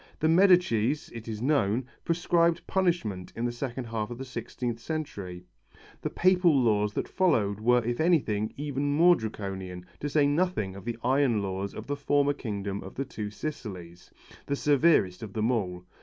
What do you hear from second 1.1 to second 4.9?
it is known, prescribed punishments in the second half of the sixteenth